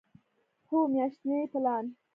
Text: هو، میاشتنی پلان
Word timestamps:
هو، 0.69 0.79
میاشتنی 0.91 1.47
پلان 1.53 1.85